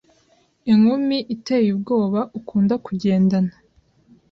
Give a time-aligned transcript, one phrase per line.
[0.71, 3.53] inkumi iteye ubwoba Ukunda kugendana